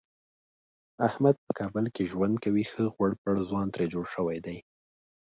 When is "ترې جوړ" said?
3.73-4.05